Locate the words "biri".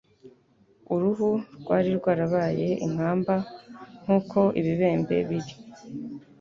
5.29-5.53